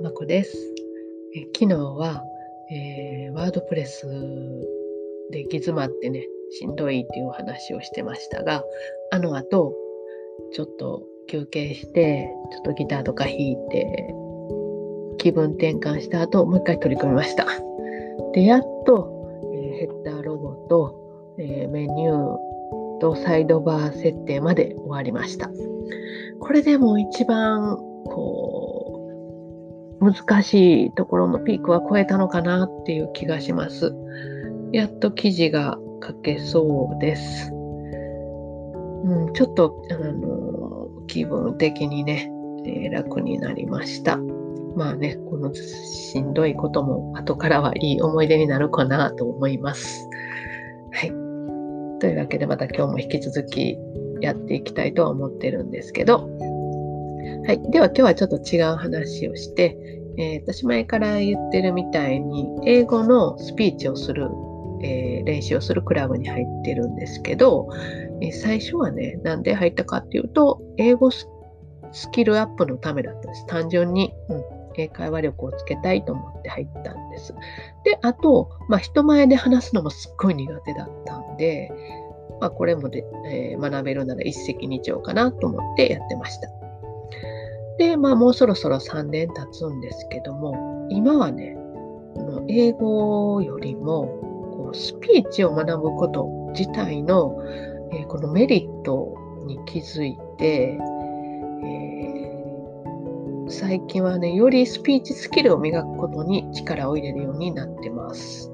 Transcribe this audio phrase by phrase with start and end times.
[0.00, 0.56] まこです。
[1.34, 2.22] え昨日は、
[2.70, 4.06] えー、ワードプレス
[5.32, 8.62] で行き詰まってね、しんどいっていうお話をしてましたが、
[9.10, 9.74] あの後、
[10.52, 14.14] ちょっと休憩して、ちょっとギターとか弾いて、
[15.18, 17.46] 気分転換した後、もう一回取り組みました。
[18.34, 25.50] で、やっと、えー、ヘッダーロゴと、えー、メニューとサイドバー設定まで終わりました。
[26.38, 28.67] これでも一番、こう、
[30.00, 33.94] 難しいところのピークは超えたのかなっていう気がします。
[34.72, 37.50] やっと記事が書けそうです。
[37.52, 42.30] うん、ちょっと、あの、気分的にね、
[42.66, 44.18] えー、楽になりました。
[44.76, 50.08] まあね、このしんどいことも後からはいい思い出になるかなと思います。
[50.92, 51.08] はい。
[52.00, 53.76] というわけでまた今日も引き続き
[54.20, 56.28] やっていきたいとは思ってるんですけど、
[57.46, 57.70] はい。
[57.70, 59.76] では今日はちょっと違う話をして、
[60.18, 64.28] えー、私前から言ってるみたいに、英語のスピーチをする、
[64.82, 67.68] えー、練習をするクラブに入ってるんですけど、
[68.20, 71.26] えー、最初はね、なんで入ったかっていうと、英語ス
[72.12, 73.46] キルアップのためだったんです。
[73.46, 74.42] 単純に、うん、
[74.76, 77.34] 英会話力をつけたいと思って入ったんです。
[77.84, 81.70] で、あと、まあ、人前で話すのもすっごい苦手だったんで、
[82.40, 86.57] まあ、これもで、え、学べるなら一石二鳥かなと思ってやってました。
[87.78, 91.56] で、まあ、もうそろそろ3年経つんですけども、今はね、
[92.48, 94.06] 英語よりも
[94.52, 97.36] こうスピーチを学ぶこと自体の、
[97.92, 99.14] えー、このメリット
[99.46, 100.78] に気づいて、
[103.50, 108.50] 最近はね、よりスピーチスキルを磨くことに力を入れるようになってます。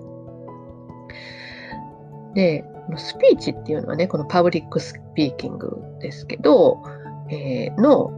[2.35, 2.65] で、
[2.97, 6.83] スピーチっていうのはね、このパブリックスピーキングですけど、
[7.31, 8.13] えー、の、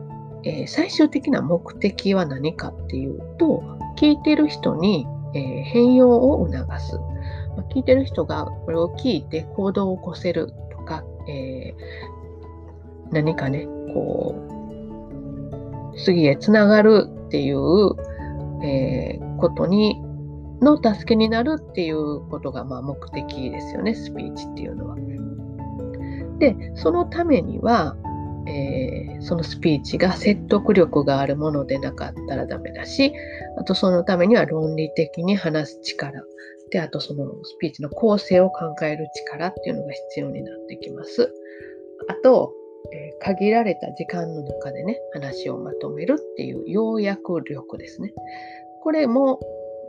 [0.44, 3.62] えー、最終的な目的は何かっていうと、
[3.96, 6.96] 聞いてる人に、えー、変容を促す。
[7.56, 11.74] まあ、聞いてる人がこれを聞いて行動を起こせるとか、え
[13.10, 14.34] 何かね、こ
[15.94, 17.90] う、次へつながるっていう、
[18.62, 20.00] え、ことに
[20.60, 24.96] の助けになるっていうことがまあ目的ですよね、スピーチっていうのは。
[26.38, 27.96] で、そのためには、
[28.48, 33.12] えー、そのスピーチが説得力があるものでなかったらダメだし、
[33.58, 36.24] あとそのためには論理的に話す力、
[36.70, 41.32] で、あとそのスピーチの構成を考える力っていうのが必要になってきます。
[42.08, 42.52] あと、
[42.92, 48.12] えー、限られた時間の中でね、話をまとめるっていう要約力ですね。
[48.82, 49.40] これも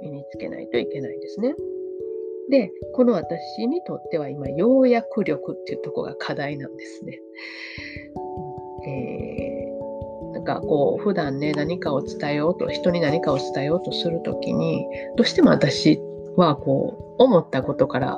[0.02, 1.56] 身につけないといけないですね。
[2.50, 7.20] で、この私にとっては今、要約力っていうとこが課題なんですね。
[8.88, 16.00] えー、なんかこう、普段ね、何かを伝えようと、人に何かを伝えようとするときに、どうしても私
[16.36, 18.18] はこう、思ったことから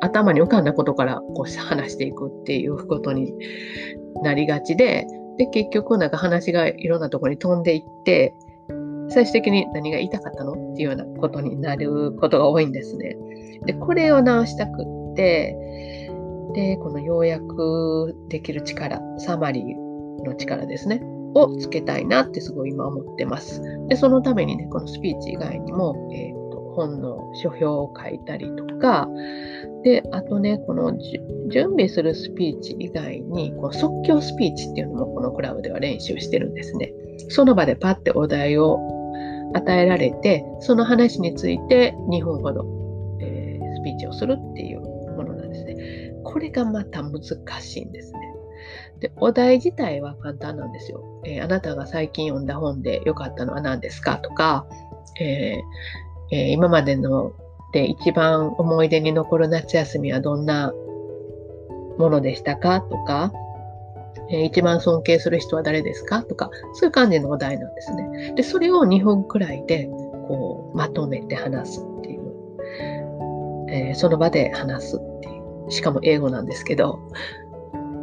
[0.00, 3.34] 頭に浮かんだことからこう話していくっていうことに
[4.22, 8.34] なりがちで、で、結局なんか話がいろんなとこに飛んでいって、
[9.10, 13.16] 最終的に何が言いたかったのっていうようなことになることが多いんですね。
[13.64, 15.56] で、これを直したくって、
[16.54, 19.87] で、この要約できる力、サマリー
[20.28, 21.02] の力ですね、
[21.34, 23.62] をつけたいなってすごい今思ってます。
[23.88, 29.08] で、そのためにね、このスピーチ以外にも、えーと本の書評を書いたりとか、
[29.82, 30.96] で、あとね、この
[31.48, 36.92] 準備するスピーチ以外に、こう即興スピーチっていうのもこのクラブでは練習してるんですね。
[37.30, 38.78] その場でパッてお題を
[39.54, 42.64] 与えられて、その話について2分ほど、
[43.20, 46.12] えー、スピーチをするっていうものなんですね。
[46.22, 47.22] これがまた難
[47.60, 48.18] しいんですね。
[49.00, 51.04] で、お題自体は簡単なんですよ。
[51.24, 54.66] えー、あなたが最近読んだ本で良かったのは何ですかとか、
[55.20, 57.32] えーえー、今までの
[57.72, 60.72] で一番思い出に残る夏休みはどんな
[61.98, 63.32] ものでしたかとか、
[64.30, 68.32] えー、一番尊敬する人は誰ですかとか、そういう感じのお題なんですね。
[68.36, 69.86] で、それを2分くらいで、
[70.28, 72.22] こう、まとめて話すっていう。
[73.70, 75.70] えー、その場で話すっていう。
[75.70, 77.00] しかも英語なんですけど。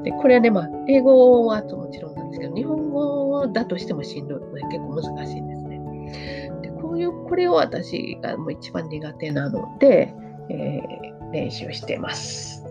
[0.05, 4.39] で、これはね、まあ、英語はもちろんなんですけど、日本語だとしてもしんどい。
[4.71, 6.51] 結構難しいんですね。
[6.61, 10.13] でこういう、これを私がもう一番苦手なので、
[10.49, 12.63] えー、練習してます。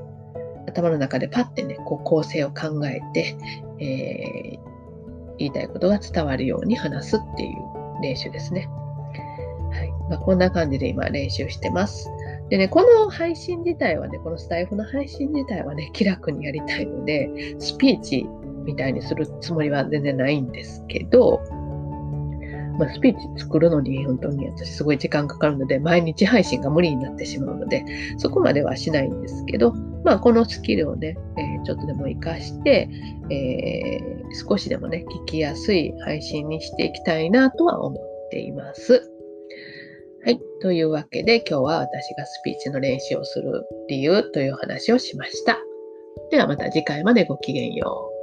[0.69, 3.37] 頭の中でパッてね、こう構成を考えて、
[3.81, 8.69] えー、言いたいことが伝わるように話すっていう練習ですね。
[9.73, 12.09] はいまあ、こんな感じで今練習してます。
[12.51, 18.27] でね、この配信自体はね、このスタイフの配信自体はね、気楽にやりたいので、スピーチ
[18.65, 21.41] みたいにするつもりは全然ないんですけど、
[22.79, 27.85] まあ、スピーチ作るのに本当に私すごい時間かかるので、毎日配信が無理になってしまうので、
[28.19, 29.73] そこまではしないんですけど、
[30.05, 32.89] まあ、このスキルをね、えー、ちょっとでも活かして、
[33.31, 39.14] えー、少しでもね、聞きやすい配信にしていきたいなとは思っています。
[40.25, 40.41] はい。
[40.63, 45.59] というわけで、今日は私がスピーチの練習をする理由という話をしました。
[46.31, 48.14] ではまた次回までごきげんよう。